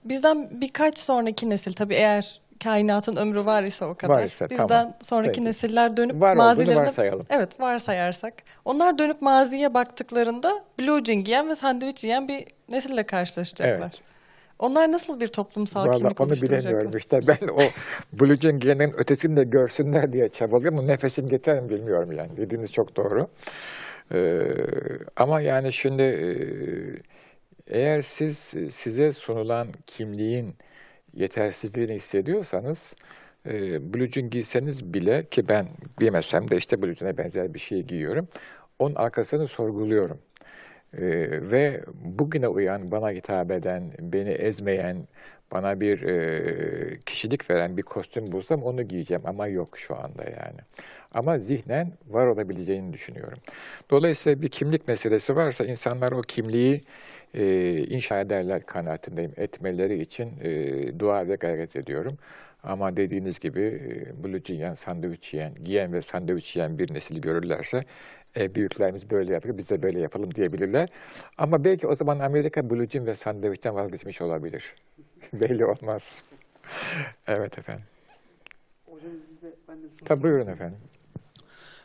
Bizden 0.05 0.61
birkaç 0.61 0.99
sonraki 0.99 1.49
nesil 1.49 1.73
tabii 1.73 1.93
eğer 1.95 2.41
kainatın 2.63 3.15
ömrü 3.15 3.45
var 3.45 3.63
ise 3.63 3.85
o 3.85 3.95
kadar. 3.95 4.15
Var 4.15 4.23
ise, 4.23 4.49
bizden 4.49 4.67
tamam. 4.67 4.93
sonraki 5.01 5.31
Peki. 5.31 5.45
nesiller 5.45 5.97
dönüp 5.97 6.21
Var 6.21 6.35
mazilerine 6.35 6.81
varsayalım. 6.81 7.25
Evet 7.29 7.59
varsayarsak. 7.59 8.33
Onlar 8.65 8.97
dönüp 8.97 9.21
maziye 9.21 9.73
baktıklarında 9.73 10.63
blue 10.79 11.03
jean 11.03 11.23
giyen 11.23 11.49
ve 11.49 11.55
sandviç 11.55 12.03
yiyen 12.03 12.27
bir 12.27 12.45
nesille 12.69 13.03
karşılaşacaklar. 13.03 13.79
Evet. 13.79 14.11
Onlar 14.61 14.91
nasıl 14.91 15.19
bir 15.19 15.27
toplumsal 15.27 15.85
Vallahi 15.85 15.97
kimlik 15.97 16.21
onu 16.21 16.31
bilemiyorum 16.31 16.97
işte. 16.97 17.19
Ben 17.27 17.47
o 17.47 17.61
Blue 18.13 18.35
Jean 18.35 18.59
giyenin 18.59 18.93
ötesini 18.97 19.35
de 19.35 19.43
görsünler 19.43 20.13
diye 20.13 20.27
çabalıyorum. 20.27 20.87
Nefesim 20.87 21.25
mi 21.25 21.69
bilmiyorum 21.69 22.11
yani. 22.11 22.37
Dediğiniz 22.37 22.71
çok 22.71 22.95
doğru. 22.95 23.27
Ee, 24.13 24.41
ama 25.15 25.41
yani 25.41 25.73
şimdi 25.73 26.01
e, 26.01 26.27
eğer 27.67 28.01
siz 28.01 28.37
size 28.71 29.13
sunulan 29.13 29.67
kimliğin 29.87 30.55
yetersizliğini 31.13 31.93
hissediyorsanız 31.95 32.93
e, 33.45 33.79
Jean 34.13 34.29
giyseniz 34.29 34.93
bile 34.93 35.23
ki 35.23 35.47
ben 35.47 35.67
giymesem 35.99 36.49
de 36.49 36.57
işte 36.57 36.77
Jean'e 36.95 37.17
benzer 37.17 37.53
bir 37.53 37.59
şey 37.59 37.83
giyiyorum. 37.83 38.27
Onun 38.79 38.95
arkasını 38.95 39.47
sorguluyorum. 39.47 40.19
Ee, 40.97 41.01
ve 41.51 41.83
bugüne 42.03 42.47
uyan, 42.47 42.91
bana 42.91 43.11
hitap 43.11 43.51
eden, 43.51 43.91
beni 43.99 44.29
ezmeyen, 44.29 45.07
bana 45.51 45.79
bir 45.79 46.01
e, 46.03 46.99
kişilik 47.05 47.49
veren 47.51 47.77
bir 47.77 47.83
kostüm 47.83 48.31
bulsam 48.31 48.63
onu 48.63 48.83
giyeceğim 48.83 49.23
ama 49.25 49.47
yok 49.47 49.77
şu 49.77 49.95
anda 49.95 50.23
yani. 50.23 50.59
Ama 51.13 51.39
zihnen 51.39 51.93
var 52.07 52.27
olabileceğini 52.27 52.93
düşünüyorum. 52.93 53.39
Dolayısıyla 53.89 54.41
bir 54.41 54.49
kimlik 54.49 54.87
meselesi 54.87 55.35
varsa 55.35 55.65
insanlar 55.65 56.11
o 56.11 56.21
kimliği 56.21 56.81
e, 57.33 57.77
inşa 57.87 58.19
ederler 58.19 58.65
kanaatindeyim. 58.65 59.33
Etmeleri 59.37 60.01
için 60.01 60.33
e, 60.41 60.99
dua 60.99 61.27
ve 61.27 61.35
gayret 61.35 61.75
ediyorum. 61.75 62.17
Ama 62.63 62.97
dediğiniz 62.97 63.39
gibi 63.39 63.61
e, 63.61 64.39
jean 64.45 64.55
yiyen, 64.55 64.73
sandviç 64.73 65.33
yiyen, 65.33 65.53
giyen 65.63 65.93
ve 65.93 66.01
sandviç 66.01 66.55
yiyen 66.55 66.79
bir 66.79 66.93
nesil 66.93 67.21
görürlerse 67.21 67.83
e, 68.37 68.55
büyüklerimiz 68.55 69.09
böyle 69.09 69.33
yapıyor, 69.33 69.57
biz 69.57 69.69
de 69.69 69.81
böyle 69.81 70.01
yapalım 70.01 70.35
diyebilirler. 70.35 70.89
Ama 71.37 71.63
belki 71.63 71.87
o 71.87 71.95
zaman 71.95 72.19
Amerika 72.19 72.61
jean 72.91 73.05
ve 73.05 73.15
sandviçten 73.15 73.75
vazgeçmiş 73.75 74.21
olabilir. 74.21 74.75
Belli 75.33 75.65
olmaz. 75.65 76.15
evet 77.27 77.57
efendim. 77.59 77.85
Hocam 78.85 79.11
izninizle 79.15 79.49
ben 79.67 79.77
de 79.77 79.83
bir 79.83 79.89
soru 79.89 80.05
Tabii 80.05 80.23
buyurun 80.23 80.47
efendim. 80.47 80.77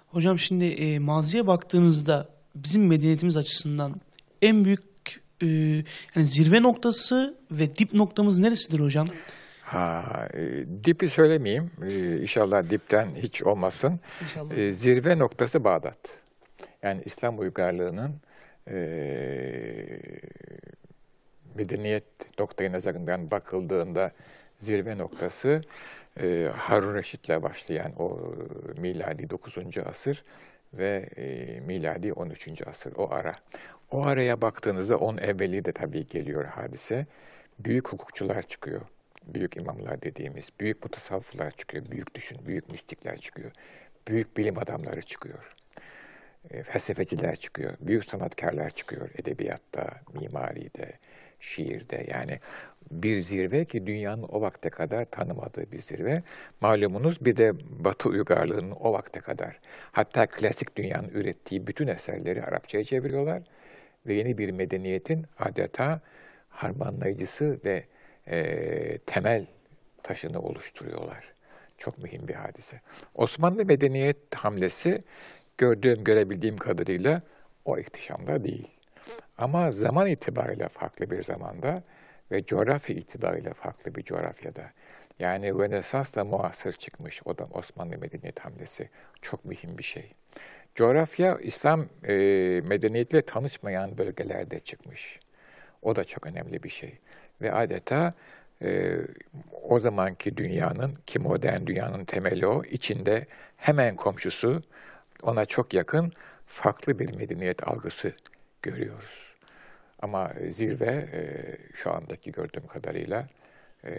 Hocam 0.07 0.39
şimdi 0.39 0.65
e, 0.65 0.99
maziye 0.99 1.47
baktığınızda 1.47 2.29
bizim 2.55 2.87
medeniyetimiz 2.87 3.37
açısından 3.37 4.01
en 4.43 4.65
büyük 4.65 4.96
e, 5.43 5.47
yani 6.15 6.27
zirve 6.27 6.63
noktası 6.63 7.37
ve 7.51 7.77
dip 7.77 7.95
noktamız 7.95 8.39
neresidir 8.39 8.81
hocam? 8.81 9.09
Ha, 9.63 10.29
e, 10.35 10.65
dipi 10.85 11.11
söylemeyeyim. 11.11 11.71
E, 11.87 12.19
inşallah 12.23 12.71
dipten 12.71 13.09
hiç 13.17 13.43
olmasın. 13.43 14.01
İnşallah. 14.23 14.57
E, 14.57 14.73
zirve 14.73 15.19
noktası 15.19 15.65
Bağdat. 15.65 15.99
Yani 16.83 17.03
İslam 17.05 17.39
uygarlığının 17.39 18.15
e, 18.71 18.77
medeniyet 21.55 22.05
noktayı 22.39 22.73
nazarından 22.73 23.31
bakıldığında 23.31 24.13
zirve 24.59 24.99
noktası 24.99 25.61
e, 26.21 26.51
Harun 26.57 26.95
Reşit'le 26.95 27.43
başlayan 27.43 27.93
o 27.99 28.35
miladi 28.77 29.31
9. 29.31 29.57
asır 29.87 30.25
ve 30.75 31.09
e, 31.17 31.61
miladi 31.61 32.13
13. 32.13 32.63
asır 32.67 32.93
o 32.97 33.11
ara. 33.11 33.35
O 33.91 34.03
araya 34.07 34.41
baktığınızda 34.41 34.97
on 34.97 35.17
evveli 35.17 35.65
de 35.65 35.73
tabii 35.73 36.07
geliyor 36.09 36.45
hadise. 36.45 37.07
Büyük 37.59 37.89
hukukçular 37.89 38.43
çıkıyor. 38.43 38.81
Büyük 39.27 39.57
imamlar 39.57 40.03
dediğimiz, 40.03 40.49
büyük 40.61 40.83
mutasavvıflar 40.83 41.51
çıkıyor, 41.51 41.91
büyük 41.91 42.15
düşün, 42.15 42.39
büyük 42.47 42.71
mistikler 42.71 43.19
çıkıyor. 43.19 43.53
Büyük 44.09 44.37
bilim 44.37 44.59
adamları 44.59 45.03
çıkıyor 45.03 45.57
e, 46.51 46.63
felsefeciler 46.63 47.37
çıkıyor, 47.37 47.73
büyük 47.81 48.05
sanatkarlar 48.05 48.71
çıkıyor 48.71 49.11
edebiyatta, 49.19 49.91
mimaride, 50.21 50.93
şiirde. 51.41 52.07
Yani 52.09 52.41
bir 52.91 53.23
zirve 53.23 53.65
ki 53.65 53.87
dünyanın 53.87 54.23
o 54.23 54.41
vakte 54.41 54.71
kadar 54.71 55.05
tanımadığı 55.05 55.73
bir 55.73 55.79
zirve. 55.79 56.23
Malumunuz 56.61 57.25
bir 57.25 57.37
de 57.37 57.53
Batı 57.85 58.09
uygarlığının 58.09 58.71
o 58.71 58.93
vakte 58.93 59.21
kadar 59.21 59.61
hatta 59.93 60.27
klasik 60.27 60.77
dünyanın 60.77 61.09
ürettiği 61.09 61.67
bütün 61.67 61.87
eserleri 61.87 62.45
Arapçaya 62.45 62.85
çeviriyorlar 62.85 63.43
ve 64.07 64.15
yeni 64.15 64.39
bir 64.39 64.51
medeniyetin 64.51 65.27
adeta 65.39 66.01
harmanlayıcısı 66.49 67.61
ve 67.65 67.85
e, 68.27 68.99
temel 68.99 69.47
taşını 70.03 70.41
oluşturuyorlar. 70.41 71.35
Çok 71.79 71.99
mühim 71.99 72.29
bir 72.29 72.35
hadise. 72.35 72.81
Osmanlı 73.15 73.65
medeniyet 73.65 74.35
hamlesi 74.35 75.03
gördüğüm, 75.59 76.05
görebildiğim 76.05 76.57
kadarıyla 76.57 77.23
o 77.65 77.79
ihtişamda 77.79 78.45
değil. 78.45 78.69
Ama 79.39 79.73
zaman 79.73 80.07
itibariyle 80.07 80.69
farklı 80.69 81.11
bir 81.11 81.23
zamanda 81.23 81.83
ve 82.31 82.45
coğrafya 82.45 82.97
itibariyle 82.97 83.53
farklı 83.55 83.95
bir 83.95 84.03
coğrafyada. 84.03 84.71
Yani 85.19 85.49
Rönesans'la 85.49 86.25
muasır 86.25 86.73
çıkmış 86.73 87.23
o 87.25 87.39
da 87.39 87.45
Osmanlı 87.45 87.99
medeniyet 87.99 88.41
hamlesi. 88.41 88.89
Çok 89.23 89.45
mühim 89.45 89.79
bir 89.79 89.83
şey. 89.83 90.13
Coğrafya 90.77 91.39
İslam 91.39 91.87
e, 92.09 92.15
medeniyetiyle 92.65 93.23
tanışmayan 93.23 93.99
bölgelerde 93.99 94.61
çıkmış. 94.61 95.21
O 95.83 95.97
da 95.97 96.05
çok 96.05 96.27
önemli 96.27 96.63
bir 96.63 96.69
şey. 96.69 96.99
Ve 97.43 97.53
adeta 97.53 98.15
e, 98.63 98.97
o 99.63 99.79
zamanki 99.79 100.37
dünyanın 100.37 100.95
ki 101.07 101.19
modern 101.19 101.67
dünyanın 101.67 102.05
temeli 102.05 102.47
o 102.47 102.65
içinde 102.65 103.27
hemen 103.57 103.97
komşusu 103.97 104.63
ona 105.23 105.47
çok 105.47 105.75
yakın 105.75 106.13
farklı 106.47 106.99
bir 106.99 107.15
medeniyet 107.15 107.69
algısı 107.69 108.13
görüyoruz. 108.63 109.35
Ama 110.03 110.33
zirve 110.51 111.09
e, 111.13 111.23
şu 111.75 111.93
andaki 111.93 112.33
gördüğüm 112.33 112.67
kadarıyla 112.67 113.29
e, 113.85 113.93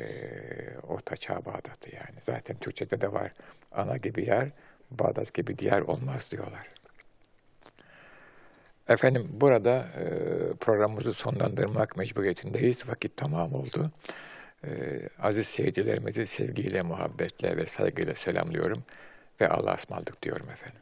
Orta 0.88 1.18
Çağ 1.18 1.46
Bağdat'ı 1.46 1.96
yani. 1.96 2.22
Zaten 2.22 2.58
Türkçe'de 2.58 3.02
de 3.02 3.14
var. 3.14 3.32
Ana 3.72 3.98
gibi 3.98 4.26
yer, 4.26 4.50
Bağdat 4.92 5.34
gibi 5.34 5.58
diğer 5.58 5.82
olmaz 5.82 6.32
diyorlar. 6.32 6.68
Efendim 8.90 9.28
burada 9.32 9.78
e, 9.78 10.06
programımızı 10.54 11.14
sonlandırmak 11.14 11.98
mecburiyetindeyiz. 11.98 12.90
Vakit 12.90 13.18
tamam 13.18 13.54
oldu. 13.54 13.92
E, 14.64 14.70
aziz 15.20 15.48
seyircilerimizi 15.48 16.28
sevgiyle, 16.28 16.82
muhabbetle 16.82 17.58
ve 17.58 17.66
saygıyla 17.66 18.16
selamlıyorum 18.16 18.84
ve 19.42 19.50
Allah'a 19.50 19.76
ısmarladık 19.76 20.24
diyorum 20.24 20.48
efendim. 20.50 20.82